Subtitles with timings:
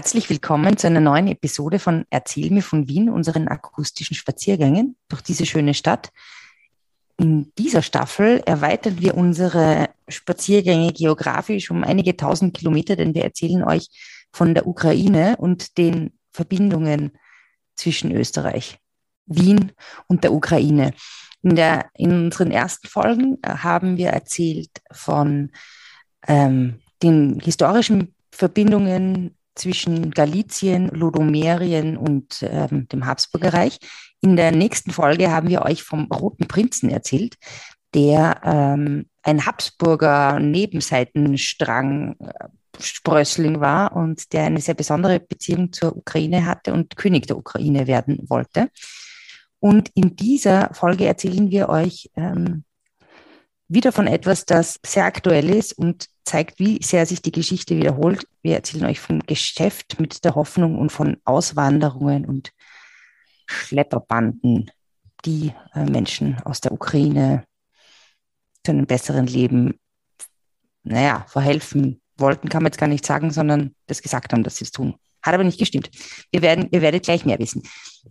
[0.00, 5.20] Herzlich willkommen zu einer neuen Episode von Erzähl mir von Wien, unseren akustischen Spaziergängen durch
[5.20, 6.08] diese schöne Stadt.
[7.18, 13.62] In dieser Staffel erweitern wir unsere Spaziergänge geografisch um einige tausend Kilometer, denn wir erzählen
[13.62, 13.88] euch
[14.32, 17.12] von der Ukraine und den Verbindungen
[17.74, 18.78] zwischen Österreich,
[19.26, 19.72] Wien
[20.06, 20.94] und der Ukraine.
[21.42, 25.50] In, der, in unseren ersten Folgen äh, haben wir erzählt von
[26.26, 33.78] ähm, den historischen Verbindungen zwischen Galizien, Lodomerien und ähm, dem Habsburgerreich.
[34.20, 37.36] In der nächsten Folge haben wir euch vom Roten Prinzen erzählt,
[37.94, 45.96] der ähm, ein Habsburger Nebenseitenstrang äh, Sprössling war und der eine sehr besondere Beziehung zur
[45.96, 48.70] Ukraine hatte und König der Ukraine werden wollte.
[49.58, 52.64] Und in dieser Folge erzählen wir euch ähm,
[53.70, 58.26] wieder von etwas, das sehr aktuell ist und zeigt, wie sehr sich die Geschichte wiederholt.
[58.42, 62.50] Wir erzählen euch vom Geschäft mit der Hoffnung und von Auswanderungen und
[63.46, 64.70] Schlepperbanden,
[65.24, 67.44] die äh, Menschen aus der Ukraine
[68.64, 69.78] zu einem besseren Leben,
[70.82, 74.64] naja, verhelfen wollten, kann man jetzt gar nicht sagen, sondern das gesagt haben, dass sie
[74.64, 74.96] es tun.
[75.22, 75.90] Hat aber nicht gestimmt.
[76.32, 77.62] Wir werden, ihr werdet gleich mehr wissen.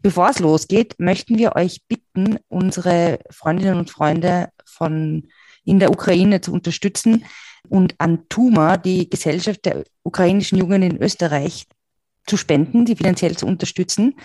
[0.01, 5.27] Bevor es losgeht, möchten wir euch bitten, unsere Freundinnen und Freunde von
[5.69, 7.25] in der Ukraine zu unterstützen
[7.67, 11.65] und an Tuma, die Gesellschaft der ukrainischen Jugend in Österreich,
[12.25, 14.15] zu spenden, sie finanziell zu unterstützen.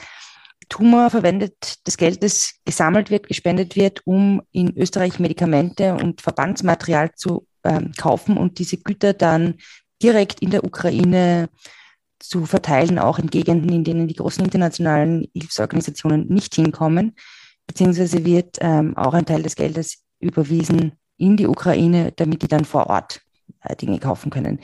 [0.69, 7.13] Tuma verwendet das Geld, das gesammelt wird, gespendet wird, um in Österreich Medikamente und Verbandsmaterial
[7.15, 9.55] zu ähm, kaufen und diese Güter dann
[10.03, 11.49] direkt in der Ukraine
[12.19, 17.15] zu verteilen, auch in Gegenden, in denen die großen internationalen Hilfsorganisationen nicht hinkommen.
[17.67, 22.65] Beziehungsweise wird ähm, auch ein Teil des Geldes überwiesen in die Ukraine, damit die dann
[22.65, 23.21] vor Ort
[23.63, 24.61] äh, Dinge kaufen können.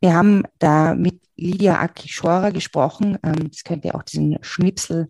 [0.00, 3.18] Wir haben da mit Lydia Akishora gesprochen.
[3.22, 5.08] Ähm, das könnt ihr auch diesen Schnipsel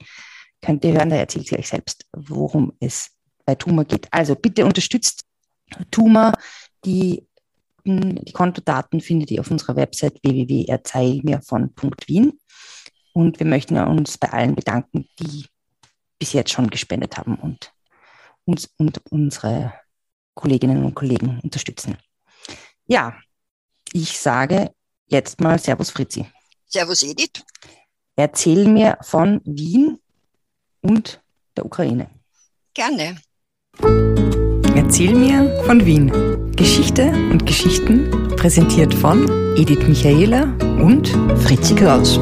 [0.66, 3.12] könnt ihr hören, da erzählt sie euch selbst, worum es
[3.44, 4.08] bei Tuma geht.
[4.10, 5.24] Also bitte unterstützt
[5.92, 6.32] Tuma.
[6.84, 7.24] Die,
[7.84, 12.32] die Kontodaten findet ihr auf unserer Website www.erzeilmirvon.wien.
[13.12, 15.46] Und wir möchten uns bei allen bedanken, die
[16.18, 17.72] bis jetzt schon gespendet haben und
[18.44, 19.72] uns und unsere
[20.36, 21.96] Kolleginnen und Kollegen unterstützen.
[22.86, 23.16] Ja,
[23.92, 24.70] ich sage
[25.06, 26.26] jetzt mal Servus Fritzi.
[26.66, 27.42] Servus Edith.
[28.14, 29.98] Erzähl mir von Wien
[30.82, 31.20] und
[31.56, 32.10] der Ukraine.
[32.74, 33.16] Gerne.
[34.74, 36.52] Erzähl mir von Wien.
[36.54, 39.26] Geschichte und Geschichten präsentiert von
[39.56, 40.44] Edith Michaela
[40.82, 41.08] und
[41.42, 42.18] Fritzi Kraus.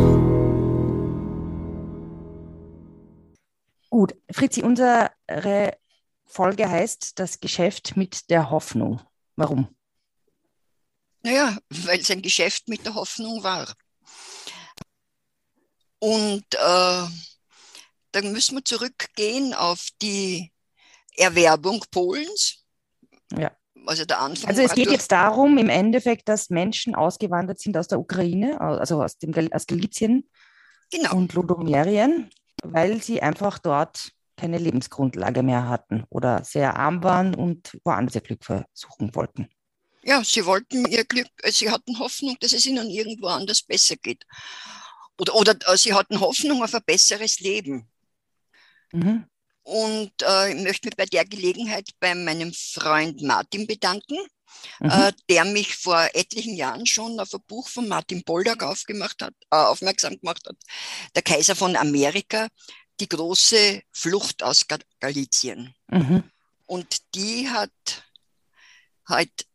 [3.91, 5.11] Gut, Fritzi, unsere
[6.35, 9.01] Folge heißt Das Geschäft mit der Hoffnung.
[9.37, 9.69] Warum?
[11.23, 13.73] Naja, weil es ein Geschäft mit der Hoffnung war.
[16.01, 17.07] Und äh,
[18.13, 20.53] dann müssen wir zurückgehen auf die
[21.17, 22.65] Erwerbung Polens.
[23.39, 23.57] Ja.
[23.87, 27.87] Also, der Anfang also es geht jetzt darum, im Endeffekt, dass Menschen ausgewandert sind aus
[27.87, 30.29] der Ukraine, also aus, dem, aus Galizien
[30.91, 31.15] genau.
[31.17, 32.31] und Lodomerien,
[32.63, 38.21] weil sie einfach dort keine Lebensgrundlage mehr hatten oder sehr arm waren und woanders ihr
[38.21, 39.49] Glück versuchen wollten.
[40.03, 43.97] Ja, sie wollten ihr Glück, äh, sie hatten Hoffnung, dass es ihnen irgendwo anders besser
[43.97, 44.25] geht.
[45.19, 47.89] Oder, oder äh, sie hatten Hoffnung auf ein besseres Leben.
[48.93, 49.25] Mhm.
[49.63, 54.19] Und äh, ich möchte mich bei der Gelegenheit bei meinem Freund Martin bedanken,
[54.79, 54.91] mhm.
[54.91, 59.33] äh, der mich vor etlichen Jahren schon auf ein Buch von Martin Poldak aufgemacht hat,
[59.51, 60.57] äh, aufmerksam gemacht hat.
[61.15, 62.49] Der Kaiser von Amerika,
[63.01, 64.67] die große Flucht aus
[65.01, 65.75] Galizien.
[65.89, 66.25] Mhm.
[66.67, 67.71] Und die hat
[69.07, 69.47] halt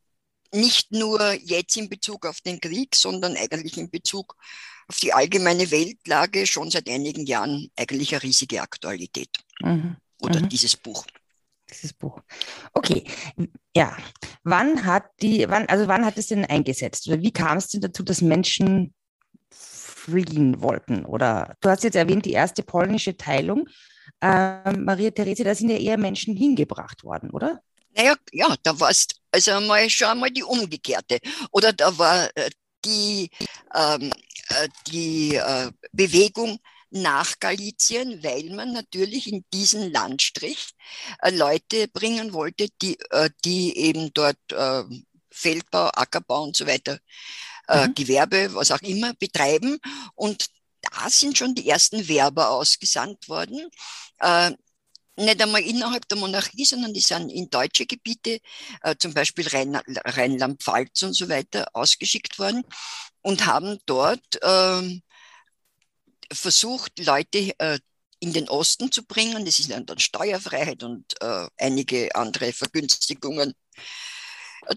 [0.52, 4.36] nicht nur jetzt in Bezug auf den Krieg, sondern eigentlich in Bezug
[4.88, 9.30] auf die allgemeine Weltlage schon seit einigen Jahren eigentlich eine riesige Aktualität.
[9.62, 9.98] Mhm.
[10.22, 10.50] Oder mhm.
[10.50, 11.06] dieses Buch.
[11.70, 12.20] Dieses Buch.
[12.74, 13.04] Okay,
[13.76, 13.96] ja.
[14.44, 17.08] Wann hat die, wann, also wann hat es denn eingesetzt?
[17.08, 18.96] Oder wie kam es denn dazu, dass Menschen
[20.00, 21.06] fliehen wollten?
[21.06, 23.68] Oder du hast jetzt erwähnt, die erste polnische Teilung.
[24.22, 27.62] Ähm, Maria Therese, da sind ja eher Menschen hingebracht worden, oder?
[27.96, 31.20] Naja, ja, da war es also mal schon einmal die umgekehrte.
[31.52, 32.50] Oder da war äh,
[32.86, 33.30] die,
[33.76, 34.12] ähm,
[34.50, 36.60] äh, die äh, Bewegung
[36.92, 40.72] nach Galizien, weil man natürlich in diesen Landstrich
[41.22, 44.38] äh, Leute bringen wollte, die, äh, die eben dort
[45.32, 47.00] Feldbau, Ackerbau und so weiter
[47.70, 47.96] äh, mhm.
[47.96, 49.80] Gewerbe, was auch immer, betreiben.
[50.16, 50.48] Und
[50.82, 53.70] da sind schon die ersten Werber ausgesandt worden.
[54.20, 54.52] Äh,
[55.18, 58.40] nicht einmal innerhalb der Monarchie, sondern die sind in deutsche Gebiete,
[58.82, 62.64] äh, zum Beispiel Rhein, Rheinland-Pfalz und so weiter, ausgeschickt worden
[63.22, 65.02] und haben dort ähm,
[66.32, 67.80] versucht, Leute äh,
[68.22, 69.46] in den Osten zu bringen.
[69.46, 73.82] Das ist dann, Steuerfreiheit und äh, einige andere Vergünstigungen äh,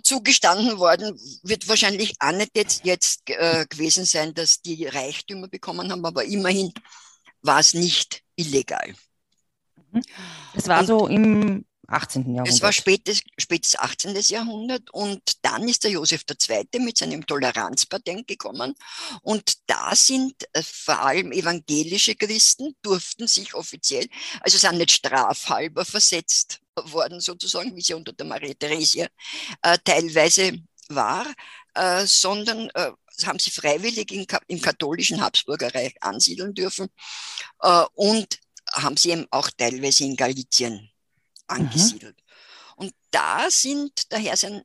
[0.02, 5.90] zugestanden worden, wird wahrscheinlich auch nicht jetzt, jetzt äh, gewesen sein, dass die Reichtümer bekommen
[5.90, 6.72] haben, aber immerhin
[7.42, 8.94] war es nicht illegal.
[10.54, 12.22] Es war und so im 18.
[12.22, 12.48] Jahrhundert.
[12.48, 14.16] Es war spätes, spätes 18.
[14.28, 16.80] Jahrhundert und dann ist der Josef II.
[16.80, 18.74] mit seinem Toleranzpatent gekommen
[19.22, 24.06] und da sind äh, vor allem evangelische Christen durften sich offiziell,
[24.40, 29.08] also sind nicht strafhalber versetzt worden sozusagen, wie sie unter der Maria Theresia
[29.62, 30.58] äh, teilweise
[30.88, 31.26] war,
[31.74, 32.92] äh, sondern äh,
[33.24, 36.88] haben sie freiwillig in, im katholischen Habsburgerreich ansiedeln dürfen
[37.60, 38.38] äh, und
[38.72, 40.91] haben sie eben auch teilweise in Galizien
[41.52, 42.16] angesiedelt.
[42.16, 42.86] Mhm.
[42.86, 44.64] Und da sind, daher sind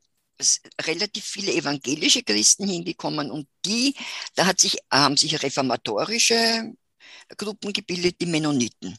[0.81, 3.95] relativ viele evangelische Christen hingekommen und die,
[4.35, 6.73] da hat sich, haben sich reformatorische
[7.37, 8.97] Gruppen gebildet, die Mennoniten.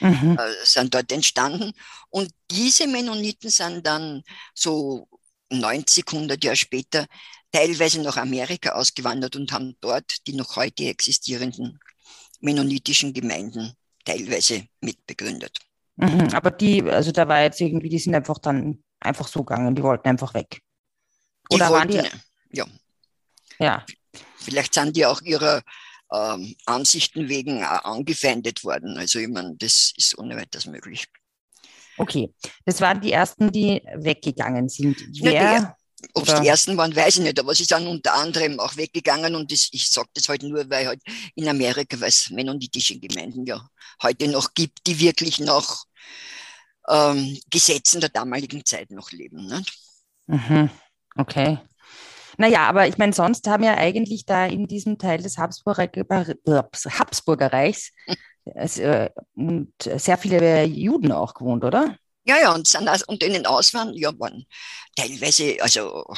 [0.00, 0.38] Mhm.
[0.38, 1.72] Äh, sind dort entstanden.
[2.08, 4.22] Und diese Mennoniten sind dann
[4.54, 5.06] so
[5.50, 7.06] 90, 100 Jahre später
[7.52, 11.78] teilweise nach Amerika ausgewandert und haben dort die noch heute existierenden
[12.40, 13.74] mennonitischen Gemeinden
[14.04, 15.58] teilweise mitbegründet.
[16.00, 19.74] Mhm, aber die, also da war jetzt irgendwie, die sind einfach dann einfach so gegangen,
[19.74, 20.60] die wollten einfach weg.
[21.50, 22.56] Oder die wollten, waren die?
[22.56, 22.66] Ja.
[23.58, 23.86] Ja.
[24.36, 25.62] Vielleicht sind die auch ihrer
[26.12, 28.96] ähm, Ansichten wegen angefeindet worden.
[28.98, 31.06] Also ich meine, das ist ohne weiteres möglich.
[31.98, 32.32] Okay,
[32.64, 34.96] das waren die ersten, die weggegangen sind.
[35.20, 35.76] Wer,
[36.14, 39.34] ob es die ersten waren, weiß ich nicht, aber sie sind unter anderem auch weggegangen
[39.34, 41.02] und das, ich sage das halt nur, weil halt
[41.34, 43.68] in Amerika, weil es mennonitische Gemeinden ja
[44.02, 45.84] heute noch gibt, die wirklich nach
[46.88, 49.46] ähm, Gesetzen der damaligen Zeit noch leben.
[49.46, 49.62] Ne?
[50.26, 50.70] Mhm.
[51.16, 51.58] Okay.
[52.36, 57.92] Naja, aber ich meine, sonst haben ja eigentlich da in diesem Teil des Habsburger, Habsburgerreichs
[58.44, 59.10] äh,
[59.76, 61.96] sehr viele Juden auch gewohnt, oder?
[62.24, 64.44] Ja, ja, und, sind, und in den Auswandern, ja, waren
[64.96, 66.14] teilweise, also äh,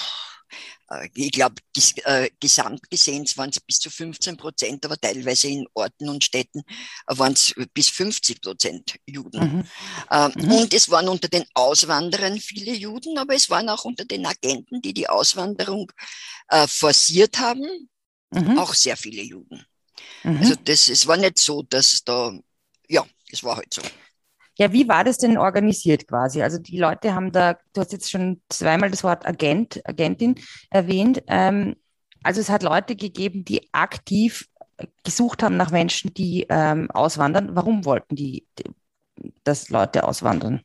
[1.14, 5.66] ich glaube, ges, äh, gesamt gesehen waren es bis zu 15 Prozent, aber teilweise in
[5.74, 6.62] Orten und Städten
[7.06, 9.40] waren es bis 50 Prozent Juden.
[9.40, 9.64] Mhm.
[10.10, 10.52] Äh, mhm.
[10.52, 14.80] Und es waren unter den Auswanderern viele Juden, aber es waren auch unter den Agenten,
[14.82, 15.90] die die Auswanderung
[16.48, 17.88] äh, forciert haben,
[18.30, 18.58] mhm.
[18.58, 19.64] auch sehr viele Juden.
[20.22, 20.38] Mhm.
[20.38, 22.36] Also das, es war nicht so, dass da,
[22.88, 23.82] ja, es war halt so.
[24.62, 26.40] Ja, wie war das denn organisiert quasi?
[26.40, 30.36] Also die Leute haben da, du hast jetzt schon zweimal das Wort Agent, Agentin
[30.70, 31.20] erwähnt.
[31.26, 31.74] Ähm,
[32.22, 34.48] also es hat Leute gegeben, die aktiv
[35.02, 37.56] gesucht haben nach Menschen, die ähm, auswandern.
[37.56, 38.46] Warum wollten die,
[39.42, 40.62] dass Leute auswandern?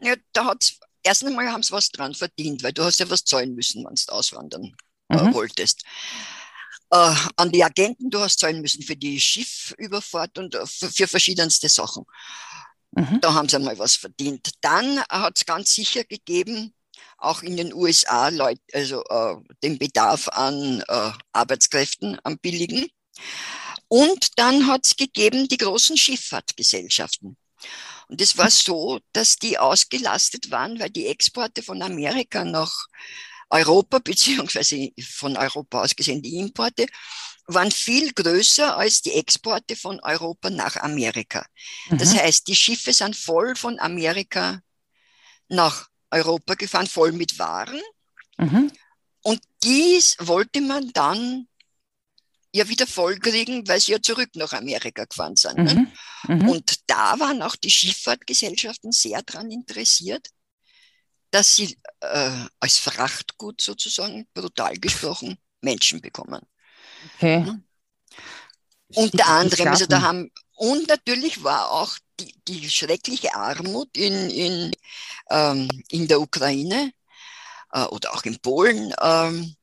[0.00, 3.24] Ja, da hat's erst einmal haben sie was dran verdient, weil du hast ja was
[3.24, 4.74] zahlen müssen, wenn du auswandern
[5.08, 5.34] äh, mhm.
[5.34, 5.84] wolltest.
[6.90, 11.06] Äh, an die Agenten, du hast zahlen müssen für die Schiffüberfahrt und äh, für, für
[11.06, 12.04] verschiedenste Sachen.
[12.92, 13.20] Mhm.
[13.20, 14.50] Da haben sie einmal was verdient.
[14.60, 16.74] Dann hat es ganz sicher gegeben,
[17.18, 22.86] auch in den USA, Leute, also äh, den Bedarf an äh, Arbeitskräften, am billigen.
[23.88, 27.36] Und dann hat es gegeben die großen Schifffahrtgesellschaften.
[28.08, 32.86] Und es war so, dass die ausgelastet waren, weil die Exporte von Amerika nach
[33.50, 36.86] Europa, beziehungsweise von Europa aus gesehen die Importe,
[37.46, 41.44] waren viel größer als die Exporte von Europa nach Amerika.
[41.88, 41.98] Mhm.
[41.98, 44.60] Das heißt, die Schiffe sind voll von Amerika
[45.48, 47.80] nach Europa gefahren, voll mit Waren.
[48.38, 48.70] Mhm.
[49.22, 51.48] Und dies wollte man dann
[52.52, 55.58] ja wieder vollkriegen, weil sie ja zurück nach Amerika gefahren sind.
[55.58, 55.92] Ne?
[56.26, 56.34] Mhm.
[56.34, 56.48] Mhm.
[56.48, 60.28] Und da waren auch die Schifffahrtgesellschaften sehr daran interessiert,
[61.30, 66.40] dass sie äh, als Frachtgut sozusagen, brutal gesprochen, Menschen bekommen.
[67.16, 67.44] Okay.
[67.44, 67.64] Hm?
[68.94, 74.72] Unter anderem, also da haben, und natürlich war auch die, die schreckliche Armut in, in,
[75.30, 76.92] ähm, in der Ukraine
[77.72, 79.54] äh, oder auch in Polen ähm,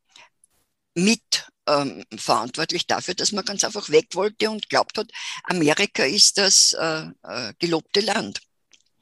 [0.96, 5.12] mit ähm, verantwortlich dafür, dass man ganz einfach weg wollte und glaubt hat,
[5.44, 8.40] Amerika ist das äh, äh, gelobte Land.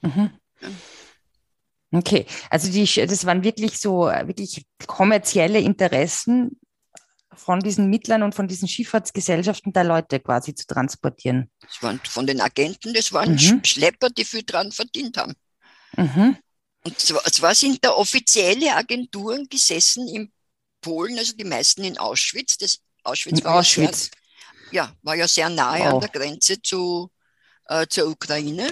[0.02, 0.32] Mhm.
[1.96, 6.60] Okay, also die, das waren wirklich so wirklich kommerzielle Interessen,
[7.36, 11.50] von diesen Mittlern und von diesen Schifffahrtsgesellschaften der Leute quasi zu transportieren.
[11.62, 13.64] Das waren von den Agenten, das waren mhm.
[13.64, 15.34] Schlepper, die viel dran verdient haben.
[15.96, 16.38] Mhm.
[16.84, 20.32] Und zwar, zwar sind da offizielle Agenturen gesessen in
[20.82, 22.58] Polen, also die meisten in Auschwitz.
[22.58, 24.12] Das Auschwitz, war, Auschwitz.
[24.72, 25.94] Ja, sehr, ja, war ja sehr nahe wow.
[25.94, 27.10] an der Grenze zu,
[27.68, 28.72] äh, zur Ukraine.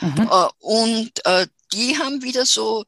[0.00, 0.28] Mhm.
[0.30, 2.84] Äh, und äh, die haben wieder so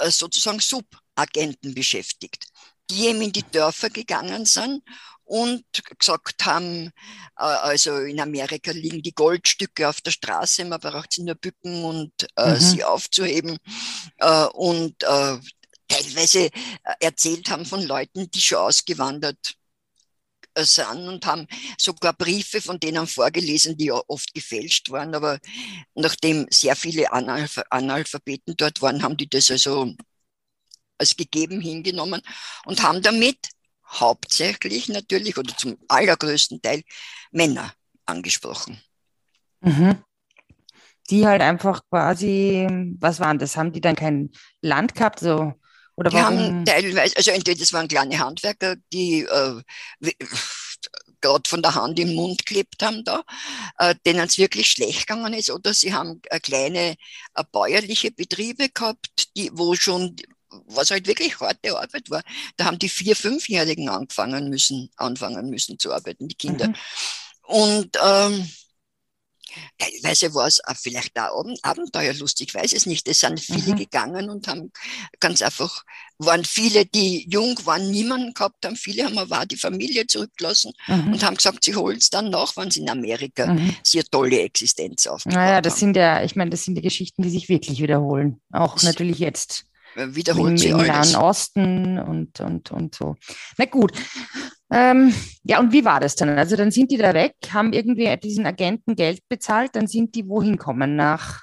[0.00, 2.52] äh, sozusagen Subagenten beschäftigt
[2.92, 4.82] die eben in die Dörfer gegangen sind
[5.24, 5.64] und
[5.98, 6.88] gesagt haben,
[7.38, 11.84] äh, also in Amerika liegen die Goldstücke auf der Straße, man braucht sie nur bücken
[11.84, 12.60] und äh, mhm.
[12.60, 13.56] sie aufzuheben.
[14.18, 15.38] Äh, und äh,
[15.88, 16.50] teilweise äh,
[17.00, 19.54] erzählt haben von Leuten, die schon ausgewandert
[20.56, 21.46] sind und haben
[21.78, 25.14] sogar Briefe von denen vorgelesen, die ja oft gefälscht waren.
[25.14, 25.38] Aber
[25.94, 29.94] nachdem sehr viele Analph Analphabeten dort waren, haben die das also
[30.98, 32.22] als gegeben hingenommen
[32.64, 33.38] und haben damit
[33.86, 36.82] hauptsächlich natürlich oder zum allergrößten Teil
[37.30, 37.72] Männer
[38.06, 38.80] angesprochen.
[39.60, 40.02] Mhm.
[41.10, 42.66] Die halt einfach quasi,
[43.00, 43.56] was waren das?
[43.56, 44.30] Haben die dann kein
[44.60, 45.20] Land gehabt?
[45.20, 45.54] So,
[46.02, 46.38] oder die warum?
[46.38, 49.62] haben teilweise, also entweder das waren kleine Handwerker, die äh,
[51.20, 53.22] gerade von der Hand im Mund gelebt haben da,
[53.78, 56.96] äh, denen es wirklich schlecht gegangen ist, oder sie haben äh, kleine
[57.34, 60.16] äh, bäuerliche Betriebe gehabt, die, wo schon
[60.66, 62.22] was halt wirklich harte Arbeit war.
[62.58, 66.68] Da haben die vier, fünfjährigen angefangen müssen, anfangen müssen zu arbeiten, die Kinder.
[66.68, 66.74] Mhm.
[67.44, 68.50] Und ähm,
[69.78, 73.08] teilweise war es vielleicht auch abenteuerlustig, ich weiß es nicht.
[73.08, 73.76] Es sind viele mhm.
[73.76, 74.72] gegangen und haben
[75.20, 75.82] ganz einfach,
[76.18, 78.76] waren viele, die jung waren, niemanden gehabt haben.
[78.76, 81.12] Viele haben aber die Familie zurückgelassen mhm.
[81.12, 83.76] und haben gesagt, sie holen es dann nach, wenn sie in Amerika mhm.
[83.82, 85.80] sie tolle Existenz aufgebaut naja, das haben.
[85.80, 88.40] sind ja, ich meine, das sind die Geschichten, die sich wirklich wiederholen.
[88.52, 91.12] Auch das natürlich jetzt wiederholt sie im alles.
[91.12, 93.16] Nahen Osten und, und, und so.
[93.58, 93.92] Na gut.
[94.72, 95.14] Ähm,
[95.44, 96.30] ja, und wie war das dann?
[96.38, 100.26] Also dann sind die da weg, haben irgendwie diesen Agenten Geld bezahlt, dann sind die
[100.26, 100.96] wohin kommen?
[100.96, 101.42] Nach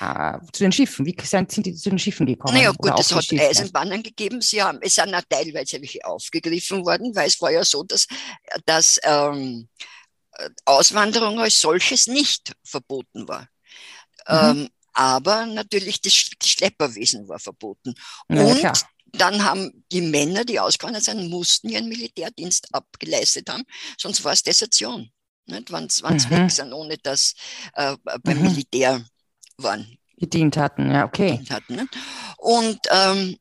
[0.00, 1.06] äh, zu den Schiffen.
[1.06, 2.54] Wie sind, sind die zu den Schiffen gekommen?
[2.54, 3.24] Naja gut, es hat?
[3.32, 4.40] Eisenbahnen gegeben.
[4.40, 8.06] Sie haben, es sind auch teilweise welche aufgegriffen worden, weil es war ja so, dass,
[8.66, 9.68] dass ähm,
[10.64, 13.48] Auswanderung als solches nicht verboten war.
[14.28, 14.62] Mhm.
[14.62, 17.94] Ähm, aber natürlich das Schlepperwesen war verboten.
[18.28, 18.74] Ja, und klar.
[19.12, 23.64] Dann haben die Männer, die ausgewandert sind, mussten ihren Militärdienst abgeleistet haben,
[23.96, 25.10] sonst war es Desertion.
[25.46, 26.30] Wenn sie mhm.
[26.30, 27.34] weg sind, ohne dass
[27.74, 28.44] äh, beim mhm.
[28.44, 29.02] Militär
[29.56, 29.98] waren.
[30.18, 31.42] Gedient hatten, ja, okay.
[31.48, 31.88] Hatten, ne?
[32.36, 33.38] Und ähm,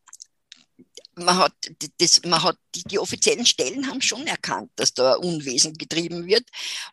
[1.18, 1.54] man hat,
[2.00, 6.44] das, man hat die, die, offiziellen Stellen haben schon erkannt, dass da Unwesen getrieben wird.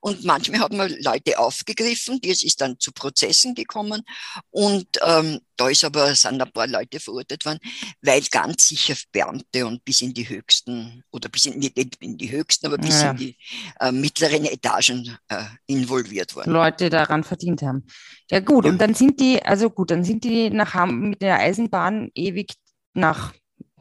[0.00, 4.02] Und manchmal hat man Leute aufgegriffen, das ist dann zu Prozessen gekommen.
[4.50, 7.60] Und ähm, da ist aber, sind ein paar Leute verurteilt worden,
[8.02, 12.30] weil ganz sicher Beamte und bis in die höchsten, oder bis in, nicht in die
[12.30, 13.10] höchsten, aber bis ja.
[13.10, 13.36] in die
[13.80, 16.50] äh, mittleren Etagen äh, involviert waren.
[16.50, 17.86] Leute daran verdient haben.
[18.30, 18.70] Ja gut, ja.
[18.70, 22.54] und dann sind die, also gut, dann sind die nach mit der Eisenbahn ewig
[22.94, 23.32] nach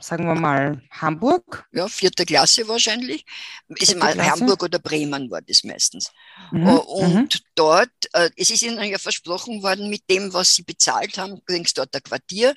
[0.04, 1.66] sagen wir mal, Hamburg.
[1.72, 3.26] Ja, vierte Klasse wahrscheinlich.
[3.70, 6.12] Ist mal Hamburg oder Bremen war das meistens.
[6.52, 6.68] Mhm.
[6.68, 7.40] Äh, und mhm.
[7.56, 11.66] dort, äh, es ist ihnen ja versprochen worden, mit dem, was sie bezahlt haben, kriegen
[11.66, 12.54] sie dort ein Quartier.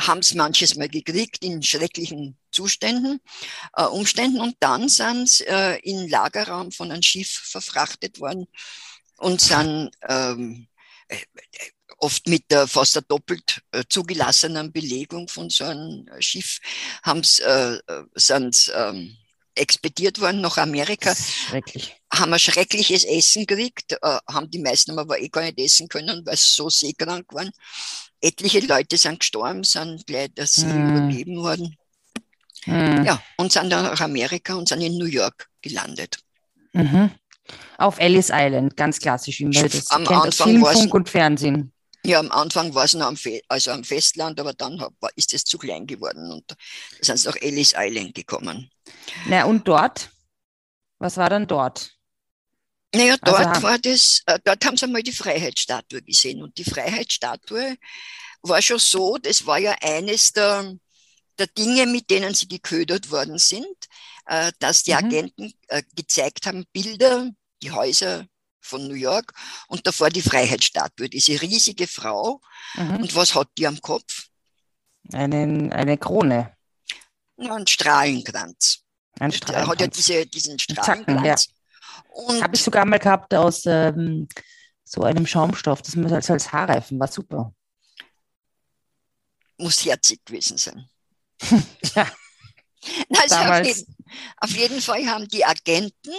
[0.00, 3.20] Haben es manches Mal gekriegt in schrecklichen Zuständen,
[3.76, 4.40] äh, Umständen.
[4.40, 8.46] Und dann sind sie äh, in Lagerraum von einem Schiff verfrachtet worden
[9.18, 10.66] und sind ähm,
[11.08, 11.16] äh,
[12.02, 16.58] oft mit der fast der doppelt äh, zugelassenen Belegung von so einem äh, Schiff
[17.02, 19.16] haben's, äh, äh sind ähm,
[19.54, 21.14] expediert worden nach Amerika.
[21.14, 21.96] Schrecklich.
[22.12, 26.26] Haben ein schreckliches Essen gekriegt, äh, haben die meisten aber eh gar nicht essen können,
[26.26, 27.50] weil sie so seekrank waren.
[28.20, 30.96] Etliche Leute sind gestorben, sind gleich, dass sie mm.
[30.96, 31.76] überleben worden.
[32.66, 33.04] Mm.
[33.04, 36.18] Ja, und sind dann nach Amerika und sind in New York gelandet.
[36.72, 37.10] Mhm.
[37.78, 41.71] Auf Ellis Island, ganz klassisch, wie man das Am kennt Anfang Film, Funk und Fernsehen.
[42.04, 45.32] Ja, am Anfang war es noch am, Fe also am Festland, aber dann war, ist
[45.34, 46.56] es zu klein geworden und da
[47.00, 48.70] sind sie nach Ellis Island gekommen.
[49.26, 50.10] Na, und dort?
[50.98, 51.96] Was war dann dort?
[52.94, 56.42] Naja, also dort also, war das, äh, dort haben sie einmal die Freiheitsstatue gesehen.
[56.42, 57.76] Und die Freiheitsstatue
[58.42, 60.74] war schon so, das war ja eines der,
[61.38, 63.76] der Dinge, mit denen sie geködert worden sind,
[64.26, 64.98] äh, dass die mhm.
[64.98, 67.30] Agenten äh, gezeigt haben, Bilder,
[67.62, 68.26] die Häuser
[68.62, 69.32] von New York
[69.68, 72.40] und davor die Freiheitsstatue, diese riesige Frau.
[72.74, 72.96] Mhm.
[72.96, 74.28] Und was hat die am Kopf?
[75.12, 76.56] Einen, eine Krone.
[77.36, 78.84] Ein Strahlenkranz.
[79.18, 79.66] Ein Strahlenkranz.
[79.66, 81.48] Er hat ja diese, diesen Strahlenkranz.
[81.48, 82.42] Ja.
[82.42, 84.28] Habe ich sogar mal gehabt aus ähm,
[84.84, 87.54] so einem Schaumstoff, das man als, als Haarreifen war super.
[89.58, 90.88] Muss herzig gewesen sein.
[91.94, 92.10] ja.
[93.16, 93.96] Also auf jeden,
[94.38, 96.12] auf, jeden, Fall haben die Agenten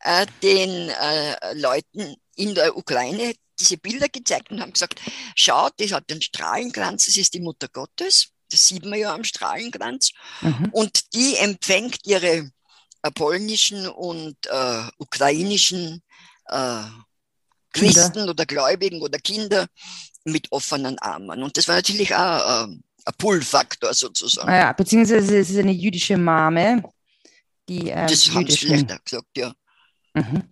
[0.00, 5.00] äh, den äh, Leuten in der Ukraine diese Bilder gezeigt und haben gesagt,
[5.34, 9.24] schaut, das hat den Strahlenkranz, das ist die Mutter Gottes, das sieht man ja am
[9.24, 10.12] Strahlenkranz.
[10.42, 10.68] Mhm.
[10.72, 12.50] Und die empfängt ihre
[13.02, 16.02] äh, polnischen und äh, ukrainischen
[16.46, 16.82] äh,
[17.72, 19.66] Christen oder Gläubigen oder Kinder
[20.24, 21.42] mit offenen Armen.
[21.42, 22.72] Und das war natürlich auch äh,
[23.06, 24.50] ein Pull-Faktor sozusagen.
[24.50, 26.82] Ja, beziehungsweise es ist eine jüdische Mame,
[27.68, 29.52] Die, ähm, das haben sie vielleicht auch gesagt, ja.
[30.14, 30.42] Mhm.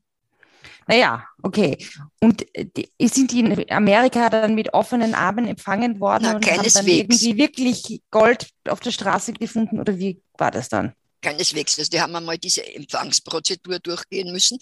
[0.86, 1.78] Naja, okay.
[2.20, 6.46] Und äh, die, sind die in Amerika dann mit offenen Armen empfangen worden Na, und
[6.46, 10.92] haben dann irgendwie wirklich Gold auf der Straße gefunden oder wie war das dann?
[11.22, 11.78] Keineswegs.
[11.78, 14.58] Also die haben einmal diese Empfangsprozedur durchgehen müssen.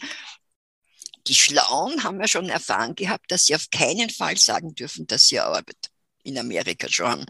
[1.26, 5.28] Die Schlauen haben ja schon erfahren gehabt, dass sie auf keinen Fall sagen dürfen, dass
[5.28, 5.76] sie Arbeit
[6.22, 7.26] in Amerika schon haben.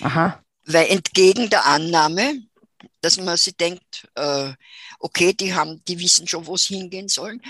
[0.00, 0.42] Aha.
[0.64, 2.42] Weil entgegen der Annahme,
[3.00, 4.52] dass man sich denkt, äh,
[4.98, 7.40] okay, die haben, die wissen schon, wo sie hingehen sollen,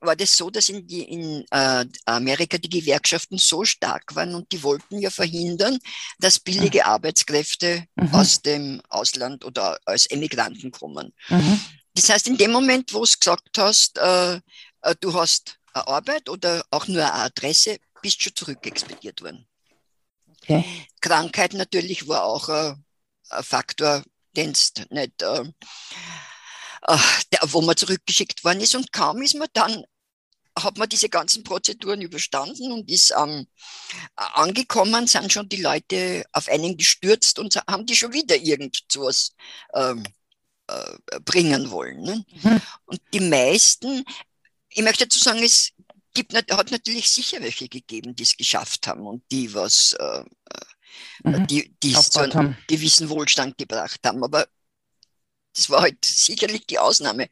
[0.00, 4.50] war das so, dass in, die, in äh, Amerika die Gewerkschaften so stark waren und
[4.52, 5.78] die wollten ja verhindern,
[6.18, 6.86] dass billige mhm.
[6.86, 8.14] Arbeitskräfte mhm.
[8.14, 11.12] aus dem Ausland oder als Emigranten kommen.
[11.28, 11.60] Mhm.
[11.94, 14.36] Das heißt, in dem Moment, wo du gesagt hast, äh,
[14.82, 19.46] äh, du hast eine Arbeit oder auch nur eine Adresse, bist du schon zurückexpediert worden.
[20.42, 20.64] Okay.
[21.00, 22.84] Krankheit natürlich war auch ein,
[23.30, 24.02] ein Faktor,
[24.36, 24.54] den
[24.90, 25.44] nicht, äh,
[26.88, 26.98] äh,
[27.32, 28.74] der, wo man zurückgeschickt worden ist.
[28.74, 29.84] Und kaum ist man dann,
[30.58, 33.46] hat man diese ganzen Prozeduren überstanden und ist ähm,
[34.14, 39.32] angekommen, sind schon die Leute auf einen gestürzt und haben die schon wieder irgendwas
[39.74, 40.04] ähm,
[40.68, 42.02] äh, bringen wollen.
[42.02, 42.24] Ne?
[42.42, 42.62] Mhm.
[42.86, 44.04] Und die meisten,
[44.70, 45.72] ich möchte dazu sagen, es
[46.14, 50.64] gibt, hat natürlich sicher welche gegeben, die es geschafft haben und die was, äh, äh
[51.22, 51.46] mhm.
[51.46, 54.22] die, die es zu einem gewissen Wohlstand gebracht haben.
[54.22, 54.46] Aber
[55.54, 57.28] das war halt sicherlich die Ausnahme.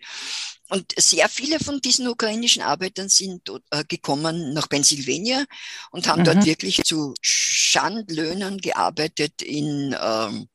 [0.71, 5.45] Und sehr viele von diesen ukrainischen Arbeitern sind äh, gekommen nach Pennsylvania
[5.91, 6.25] und haben mhm.
[6.25, 10.49] dort wirklich zu Schandlöhnen gearbeitet in, ähm,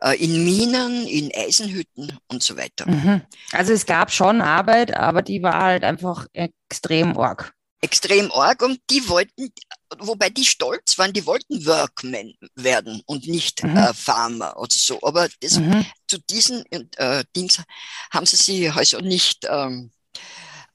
[0.00, 2.90] äh, in Minen, in Eisenhütten und so weiter.
[2.90, 3.22] Mhm.
[3.52, 8.80] Also es gab schon Arbeit, aber die war halt einfach extrem arg extrem arg und
[8.90, 9.52] die wollten,
[9.98, 13.76] wobei die stolz waren, die wollten Workmen werden und nicht mhm.
[13.76, 15.00] äh, Farmer oder so.
[15.02, 15.86] Aber das, mhm.
[16.06, 17.62] zu diesen äh, Dings
[18.10, 19.90] haben sie sich also nicht, ähm,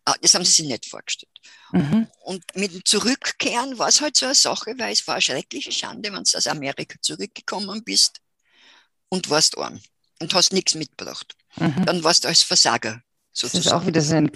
[0.06, 1.32] äh, das haben sie sich nicht vorgestellt.
[1.72, 2.08] Mhm.
[2.22, 5.72] Und mit dem Zurückkehren war es halt so eine Sache, weil es war eine schreckliche
[5.72, 8.20] Schande, wenn du aus Amerika zurückgekommen bist
[9.10, 9.82] und warst arm
[10.20, 11.36] und hast nichts mitgebracht.
[11.58, 11.86] Mhm.
[11.86, 13.02] Dann warst du als Versager
[13.38, 13.64] Sozusagen.
[13.64, 14.32] Das ist auch wieder so ein,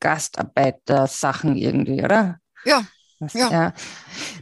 [0.00, 2.40] Gastarbeiter-Sachen irgendwie, oder?
[2.64, 2.86] Ja.
[3.18, 3.50] Das, ja.
[3.50, 3.74] ja.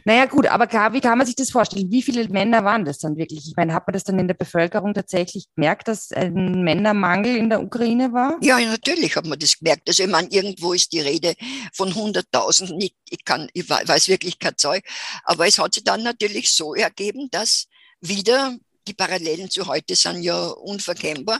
[0.03, 1.89] Naja, gut, aber wie kann man sich das vorstellen?
[1.91, 3.47] Wie viele Männer waren das dann wirklich?
[3.47, 7.49] Ich meine, hat man das dann in der Bevölkerung tatsächlich gemerkt, dass ein Männermangel in
[7.49, 8.37] der Ukraine war?
[8.41, 9.87] Ja, natürlich hat man das gemerkt.
[9.87, 11.35] Also, ich meine, irgendwo ist die Rede
[11.73, 12.75] von 100.000.
[12.79, 14.83] Ich, ich, kann, ich weiß wirklich kein Zeug.
[15.23, 17.67] Aber es hat sich dann natürlich so ergeben, dass
[18.01, 18.57] wieder
[18.87, 21.39] die Parallelen zu heute sind ja unverkennbar.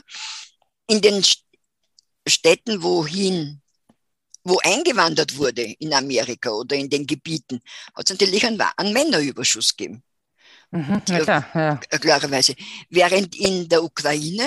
[0.88, 1.22] In den
[2.26, 3.60] Städten, wohin,
[4.46, 7.60] wo eingewandert wurde in Amerika oder in den Gebieten,
[7.94, 10.04] hat es natürlich einen, einen Männerüberschuss gegeben.
[10.70, 11.80] Mhm, ja, klar, ja.
[11.90, 12.54] Äh, klarerweise.
[12.88, 14.46] Während in der Ukraine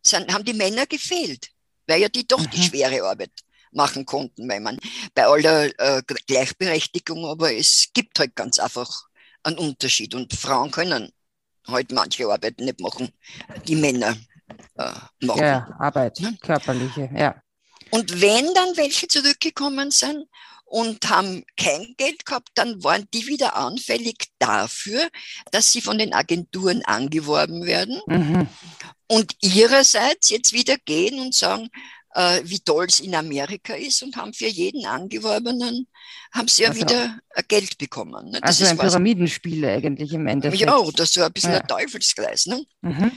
[0.00, 1.48] sind, haben die Männer gefehlt,
[1.88, 2.50] weil ja die doch mhm.
[2.50, 3.32] die schwere Arbeit
[3.72, 4.78] machen konnten, weil man
[5.14, 9.06] bei aller äh, Gleichberechtigung, aber es gibt halt ganz einfach
[9.42, 11.12] einen Unterschied und Frauen können
[11.66, 13.10] halt manche Arbeiten nicht machen,
[13.66, 14.16] die Männer
[14.76, 15.42] äh, machen.
[15.42, 16.38] Ja, Arbeit, ne?
[16.40, 17.42] körperliche, ja.
[17.90, 20.26] Und wenn dann welche zurückgekommen sind
[20.64, 25.08] und haben kein Geld gehabt, dann waren die wieder anfällig dafür,
[25.52, 28.48] dass sie von den Agenturen angeworben werden mhm.
[29.06, 31.70] und ihrerseits jetzt wieder gehen und sagen,
[32.16, 35.86] äh, wie toll es in Amerika ist und haben für jeden Angeworbenen,
[36.32, 38.30] haben sie ja also, wieder Geld bekommen.
[38.30, 38.40] Ne?
[38.40, 40.62] Das also ein Pyramidenspiel eigentlich im Endeffekt.
[40.62, 41.60] Ja, das ist so ein bisschen ja.
[41.60, 42.46] ein Teufelskreis.
[42.46, 42.64] Ne?
[42.80, 43.12] Mhm.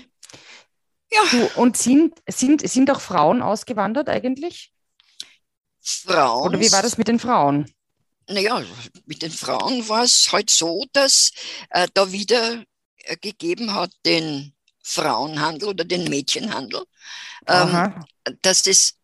[1.12, 1.22] Ja.
[1.32, 4.72] Du, und sind, sind, sind auch Frauen ausgewandert eigentlich?
[5.82, 6.48] Frauen?
[6.48, 7.72] Oder wie war das mit den Frauen?
[8.28, 8.64] Naja,
[9.06, 11.32] mit den Frauen war es halt so, dass
[11.72, 12.64] äh, da wieder
[12.98, 16.84] äh, gegeben hat den Frauenhandel oder den Mädchenhandel.
[17.48, 18.06] Ähm,
[18.42, 18.96] dass das,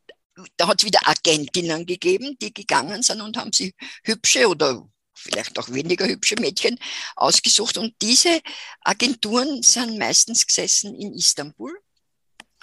[0.58, 5.58] da hat es wieder Agentinnen gegeben, die gegangen sind und haben sie hübsche oder vielleicht
[5.58, 6.78] auch weniger hübsche Mädchen
[7.15, 7.78] ausgesucht.
[7.78, 8.41] Und diese
[8.82, 11.76] Agenturen sind meistens gesessen in Istanbul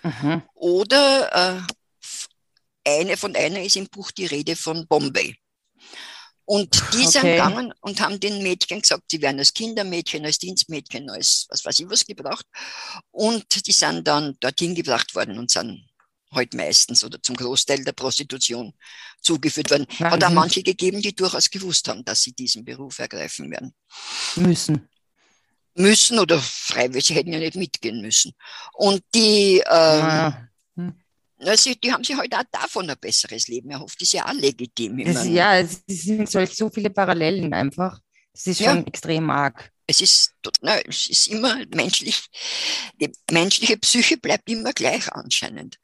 [0.03, 0.43] Mhm.
[0.55, 5.37] Oder äh, eine von einer ist im Buch die Rede von Bombay.
[6.45, 7.33] Und die sind okay.
[7.33, 11.79] gegangen und haben den Mädchen gesagt, sie werden als Kindermädchen, als Dienstmädchen, als was weiß
[11.81, 12.47] ich was gebraucht.
[13.13, 15.89] Und die sind dann dorthin gebracht worden und sind
[16.33, 18.73] heute halt meistens oder zum Großteil der Prostitution
[19.21, 19.87] zugeführt worden.
[20.01, 23.75] Hat auch manche gegeben, die durchaus gewusst haben, dass sie diesen Beruf ergreifen werden.
[24.37, 24.89] Müssen
[25.75, 28.33] müssen oder freiwillig, sie hätten ja nicht mitgehen müssen.
[28.75, 30.49] Und die, ähm, ja.
[30.77, 30.95] hm.
[31.39, 34.01] also die haben sich heute halt auch davon ein besseres Leben erhofft.
[34.01, 35.05] Das ist ja auch legitim.
[35.05, 37.99] Das, ja, es sind so viele Parallelen einfach.
[38.33, 38.87] Das ist schon ja.
[38.87, 39.71] extrem arg.
[39.87, 42.23] Es ist, na, es ist immer menschlich,
[43.01, 45.77] die menschliche Psyche bleibt immer gleich anscheinend.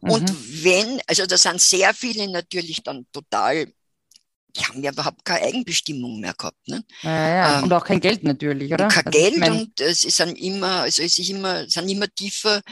[0.00, 0.10] Mhm.
[0.10, 3.72] Und wenn, also da sind sehr viele natürlich dann total
[4.56, 6.68] die haben ja überhaupt keine Eigenbestimmung mehr gehabt.
[6.68, 6.84] Ne?
[7.02, 7.58] Ja, ja.
[7.58, 8.88] Ähm, und auch kein Geld natürlich, oder?
[8.88, 12.62] Kein also Geld und es sind immer, also es ist immer, sind immer tiefer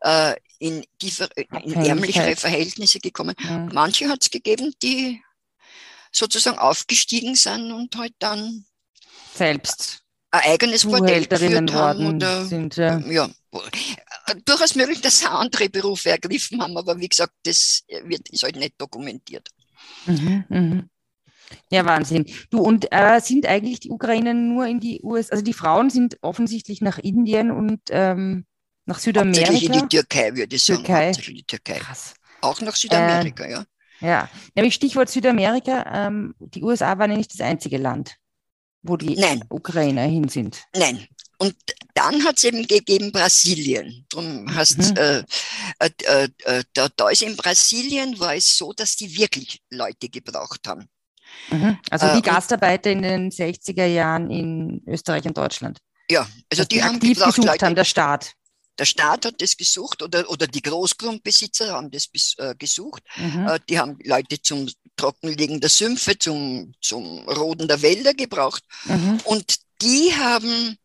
[0.00, 3.34] äh, in, tiefer, in ärmlichere Verhältnisse gekommen.
[3.42, 3.68] Ja.
[3.72, 5.20] Manche hat es gegeben, die
[6.10, 8.64] sozusagen aufgestiegen sind und halt dann
[9.34, 12.98] selbst ein eigenes Bordell geführt haben oder sind, ja.
[12.98, 13.28] ja.
[14.44, 18.56] Durchaus möglich, dass sie andere Berufe ergriffen haben, aber wie gesagt, das wird, ist halt
[18.56, 19.48] nicht dokumentiert.
[20.06, 20.90] Mhm, mhm.
[21.70, 22.26] Ja, Wahnsinn.
[22.50, 26.18] Du, und äh, sind eigentlich die Ukrainer nur in die USA, also die Frauen sind
[26.22, 28.46] offensichtlich nach Indien und ähm,
[28.86, 29.48] nach Südamerika?
[29.48, 30.84] Hauptsächlich in die Türkei, würde ich sagen.
[30.84, 31.06] Türkei.
[31.06, 31.78] Hauptsächlich in die Türkei.
[31.78, 32.14] Krass.
[32.40, 33.64] Auch nach Südamerika, äh, ja.
[34.00, 36.06] Ja, nämlich Stichwort Südamerika.
[36.06, 38.16] Ähm, die USA waren ja nicht das einzige Land,
[38.82, 39.44] wo die Nein.
[39.48, 40.64] Ukrainer hin sind.
[40.76, 41.06] Nein.
[41.38, 41.56] Und
[41.94, 44.04] dann hat es eben gegeben Brasilien.
[44.08, 44.96] Drum hast, mhm.
[44.96, 45.18] äh,
[45.78, 50.08] äh, äh, äh, da, da ist in Brasilien war es so, dass die wirklich Leute
[50.08, 50.88] gebraucht haben.
[51.50, 51.78] Mhm.
[51.90, 55.78] Also äh, Gastarbeiter in den 60er Jahren in Österreich und Deutschland.
[56.10, 58.32] Ja, also die, die haben aktiv gesucht Leute, haben, der Staat.
[58.78, 63.02] Der Staat hat das gesucht oder, oder die Großgrundbesitzer haben das bis, äh, gesucht.
[63.16, 63.46] Mhm.
[63.46, 68.64] Äh, die haben Leute zum Trockenlegen der Sümpfe, zum, zum Roden der Wälder gebraucht.
[68.84, 69.20] Mhm.
[69.24, 70.76] Und die haben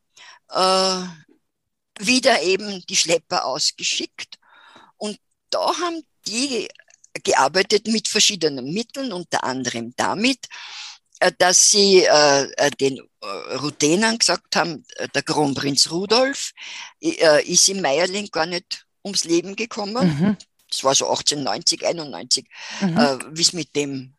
[0.50, 1.04] äh,
[2.00, 4.38] wieder eben die Schlepper ausgeschickt.
[4.98, 5.18] Und
[5.50, 6.70] da haben die
[7.24, 10.48] gearbeitet mit verschiedenen Mitteln, unter anderem damit,
[11.20, 16.54] äh, dass sie äh, äh, den äh, Ruthenern gesagt haben, äh, der Kronprinz Rudolf
[17.02, 20.08] äh, ist im Meierling gar nicht ums Leben gekommen.
[20.08, 20.38] Mhm.
[20.70, 22.46] Das war so 1890, 91,
[22.82, 23.20] mhm.
[23.32, 24.14] wie es mit dem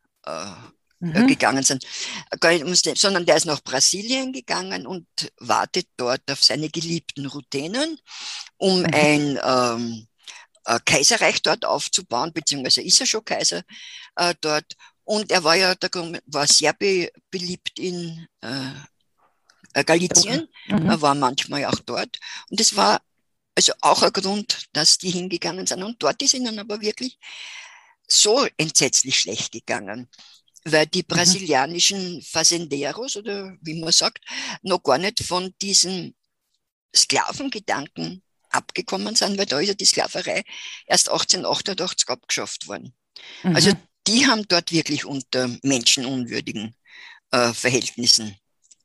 [0.99, 1.27] mhm.
[1.29, 1.87] gegangen sind.
[2.97, 5.07] Sondern der ist nach Brasilien gegangen und
[5.39, 7.99] wartet dort auf seine geliebten Ruthenen,
[8.57, 8.87] um mhm.
[8.93, 10.09] ein ähm,
[10.85, 13.63] Kaiserreich dort aufzubauen, beziehungsweise ist er schon Kaiser
[14.41, 14.77] dort
[15.11, 15.91] und er war ja der,
[16.27, 18.75] war sehr be, beliebt in äh,
[19.73, 20.89] äh Galizien, mhm.
[20.89, 22.17] er war manchmal auch dort.
[22.49, 23.03] Und es war
[23.57, 25.83] also auch ein Grund, dass die hingegangen sind.
[25.83, 27.19] Und dort ist ihnen aber wirklich
[28.07, 30.09] so entsetzlich schlecht gegangen,
[30.63, 31.09] weil die mhm.
[31.09, 34.25] brasilianischen Fazenderos oder wie man sagt,
[34.63, 36.15] noch gar nicht von diesen
[36.95, 40.43] Sklavengedanken abgekommen sind, weil da ist ja die Sklaverei
[40.87, 42.95] erst 1888 abgeschafft worden.
[43.43, 43.57] Mhm.
[43.57, 43.73] Also
[44.07, 46.75] die haben dort wirklich unter menschenunwürdigen
[47.31, 48.37] äh, Verhältnissen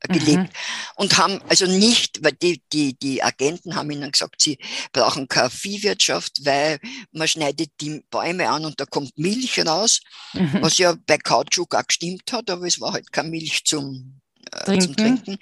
[0.02, 0.50] äh, gelebt mhm.
[0.96, 4.58] und haben also nicht, weil die, die, die Agenten haben ihnen gesagt, sie
[4.92, 6.80] brauchen keine Viehwirtschaft, weil
[7.12, 10.02] man schneidet die Bäume an und da kommt Milch raus,
[10.34, 10.62] mhm.
[10.62, 14.82] was ja bei Kautschuk auch gestimmt hat, aber es war halt keine Milch zum Trinken.
[14.82, 15.38] zum Trinken.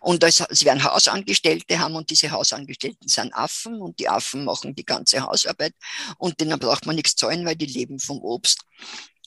[0.00, 4.74] Und das, sie werden Hausangestellte haben und diese Hausangestellten sind Affen und die Affen machen
[4.74, 5.74] die ganze Hausarbeit
[6.18, 8.60] und denen braucht man nichts zahlen, weil die leben vom Obst.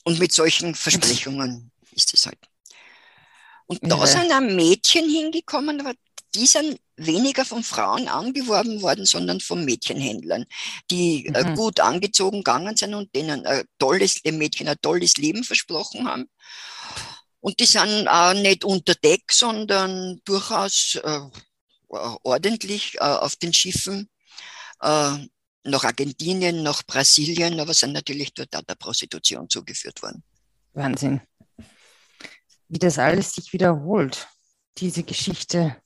[0.04, 2.38] Und mit solchen Versprechungen ist es halt.
[3.66, 4.06] Und da ja.
[4.06, 5.94] sind auch Mädchen hingekommen, aber
[6.34, 10.46] die sind weniger von Frauen angeworben worden, sondern von Mädchenhändlern,
[10.90, 11.54] die äh, mhm.
[11.54, 16.28] gut angezogen gegangen sind und denen ein tolles, dem Mädchen ein tolles Leben versprochen haben.
[17.42, 21.20] Und die sind auch nicht unter Deck, sondern durchaus äh,
[21.88, 24.08] ordentlich äh, auf den Schiffen
[24.80, 25.16] äh,
[25.64, 30.22] nach Argentinien, nach Brasilien, aber sind natürlich dort auch der Prostitution zugeführt worden.
[30.72, 31.20] Wahnsinn.
[32.68, 34.28] Wie das alles sich wiederholt,
[34.78, 35.76] diese Geschichte.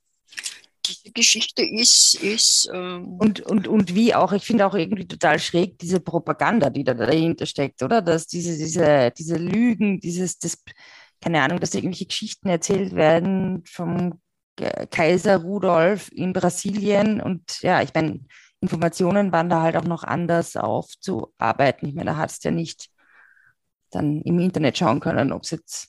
[0.84, 2.14] Diese Geschichte ist.
[2.16, 6.68] ist ähm und, und, und wie auch, ich finde auch irgendwie total schräg, diese Propaganda,
[6.68, 8.02] die da dahinter steckt, oder?
[8.02, 10.58] Dass diese, diese, diese Lügen, dieses, das,
[11.20, 14.20] keine Ahnung, dass irgendwelche Geschichten erzählt werden vom
[14.90, 17.20] Kaiser Rudolf in Brasilien.
[17.20, 18.20] Und ja, ich meine,
[18.60, 21.88] Informationen waren da halt auch noch anders aufzuarbeiten.
[21.88, 22.88] Ich meine, da hast du ja nicht
[23.90, 25.88] dann im Internet schauen können, ob es jetzt,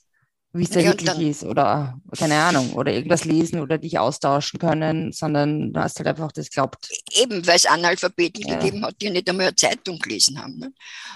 [0.52, 4.58] wie es da ja, wirklich ist oder keine Ahnung, oder irgendwas lesen oder dich austauschen
[4.58, 6.88] können, sondern du hast halt einfach das glaubt.
[7.12, 8.58] Eben, weil es Analphabeten ja.
[8.58, 10.58] gegeben hat, die nicht einmal eine Zeitung gelesen haben.
[10.58, 10.72] Ne?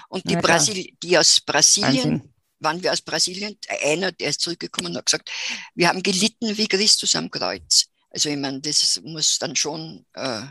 [0.09, 2.32] Und die, ja, Brasil die aus Brasilien, Wahnsinn.
[2.63, 5.31] Waren wir aus Brasilien, einer, der ist zurückgekommen und hat gesagt,
[5.75, 7.85] wir haben gelitten wie Christus am Kreuz.
[8.09, 10.43] Also ich meine, das muss dann schon äh,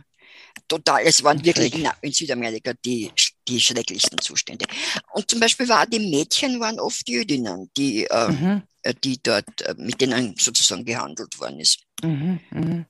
[0.69, 3.11] total, es waren wirklich in, in, Südamerika die,
[3.47, 4.67] die schrecklichsten Zustände.
[5.13, 8.63] Und zum Beispiel war die Mädchen waren oft Jüdinnen, die, äh, mhm.
[8.83, 11.81] Äh, die dort, äh, mit denen sozusagen gehandelt worden ist.
[12.03, 12.41] Mhm.
[12.51, 12.87] Mhm.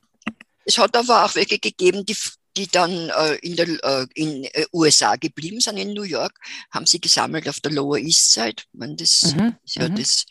[0.65, 2.15] Es hat aber auch welche gegeben, die,
[2.55, 6.39] die dann äh, in den äh, in, äh, USA geblieben sind, in New York,
[6.71, 8.63] haben sie gesammelt auf der Lower East Side.
[8.73, 9.55] Meine, das, mhm.
[9.65, 9.95] ja, mhm.
[9.95, 10.25] das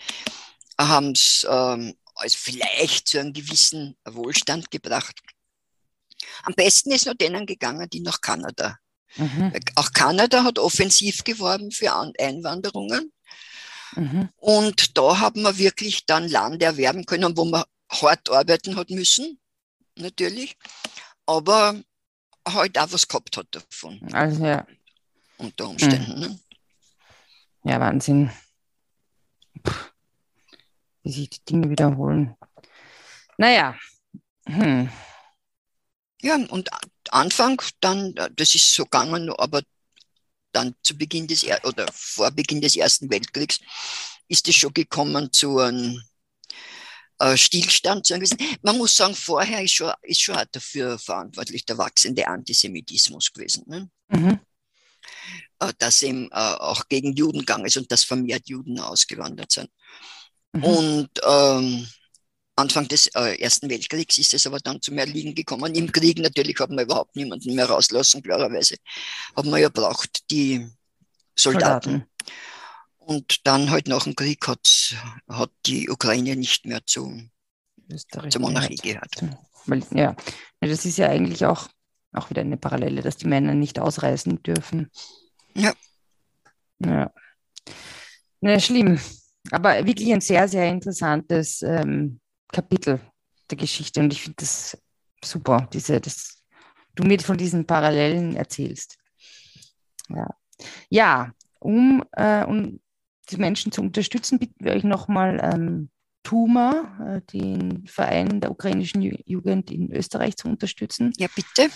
[0.78, 5.20] haben es ähm, also vielleicht zu einem gewissen Wohlstand gebracht.
[6.44, 8.78] Am besten ist nur denen gegangen, die nach Kanada.
[9.16, 9.52] Mhm.
[9.74, 13.12] Auch Kanada hat offensiv geworben für Einwanderungen.
[13.96, 14.28] Mhm.
[14.36, 19.38] Und da haben wir wirklich dann Land erwerben können, wo man hart arbeiten hat müssen,
[19.96, 20.56] natürlich,
[21.26, 21.82] aber
[22.46, 24.00] halt auch was gehabt hat davon.
[24.12, 24.66] Also ja.
[25.38, 26.14] Unter Umständen.
[26.14, 26.20] Mhm.
[26.20, 26.40] Ne?
[27.64, 28.30] Ja, Wahnsinn.
[29.62, 29.72] Puh.
[31.02, 32.36] Wie sich die Dinge wiederholen.
[33.38, 33.76] Naja.
[34.46, 34.88] Hm.
[36.20, 36.70] Ja, und
[37.10, 39.62] Anfang dann, das ist so gegangen, aber
[40.52, 43.60] dann zu Beginn des, oder vor Beginn des Ersten Weltkriegs
[44.28, 46.00] ist es schon gekommen zu einem
[47.22, 48.06] äh, Stillstand.
[48.06, 48.28] Zu einem,
[48.62, 53.64] man muss sagen, vorher ist schon, ist schon dafür verantwortlich der wachsende Antisemitismus gewesen.
[53.66, 53.90] Ne?
[54.08, 54.40] Mhm.
[55.60, 59.70] Äh, dass eben äh, auch gegen Juden gegangen ist und dass vermehrt Juden ausgewandert sind.
[60.52, 60.64] Mhm.
[60.64, 61.88] Und ähm,
[62.56, 65.74] Anfang des äh, Ersten Weltkriegs ist es aber dann zum Erliegen gekommen.
[65.74, 68.76] Im Krieg natürlich hat man überhaupt niemanden mehr rauslassen, klarerweise.
[69.36, 70.66] Haben wir ja braucht die
[71.34, 71.90] Soldaten.
[71.90, 72.08] Soldaten.
[73.06, 74.96] Und dann halt nach dem Krieg hat,
[75.28, 77.20] hat die Ukraine nicht mehr zu,
[78.30, 79.24] zur Monarchie gehört.
[79.90, 80.16] Ja,
[80.60, 81.68] das ist ja eigentlich auch,
[82.12, 84.90] auch wieder eine Parallele, dass die Männer nicht ausreisen dürfen.
[85.54, 85.72] Ja.
[86.78, 87.12] Ja.
[88.40, 89.00] Na, schlimm.
[89.50, 93.00] Aber wirklich ein sehr, sehr interessantes ähm, Kapitel
[93.50, 94.78] der Geschichte und ich finde das
[95.24, 96.42] super, diese, dass
[96.94, 98.98] du mir von diesen Parallelen erzählst.
[100.08, 100.28] Ja,
[100.90, 102.80] ja um, äh, um
[103.30, 105.90] die Menschen zu unterstützen, bitten wir euch nochmal ähm,
[106.22, 111.12] TUMA, äh, den Verein der ukrainischen Jugend in Österreich, zu unterstützen.
[111.16, 111.68] Ja, bitte.